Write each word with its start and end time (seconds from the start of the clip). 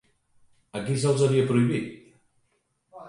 A 0.79 0.81
qui 0.87 0.95
se'ls 1.03 1.21
havia 1.27 1.45
prohibit? 1.51 1.93